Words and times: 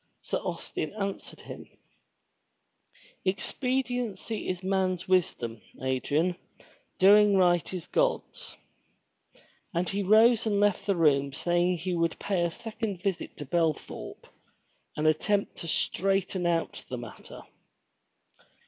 Sir 0.21 0.39
Austin 0.39 0.93
answered 0.95 1.41
him: 1.41 1.69
"Expediency 3.23 4.49
is 4.49 4.63
man's 4.63 5.07
wisdom, 5.07 5.61
Adrian. 5.79 6.35
Doing 6.97 7.37
right 7.37 7.71
is 7.71 7.85
God's." 7.85 8.57
And 9.75 9.87
he 9.87 10.01
rose 10.01 10.47
and 10.47 10.59
left 10.59 10.87
the 10.87 10.95
room 10.95 11.33
saying 11.33 11.73
that 11.73 11.81
he 11.81 11.93
would 11.93 12.17
pay 12.17 12.41
a 12.41 12.49
second 12.49 13.03
visit 13.03 13.37
to 13.37 13.45
Belthorpe, 13.45 14.25
and 14.97 15.05
attempt 15.05 15.57
to 15.57 15.67
straighten 15.67 16.47
out 16.47 16.83
the 16.89 16.97
matter. 16.97 17.43